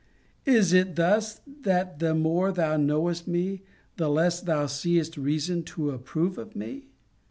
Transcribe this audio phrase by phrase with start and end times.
[0.47, 3.61] Is it thus, that the more thou knowest me,
[3.97, 6.87] the less thou seest reason to approve of me?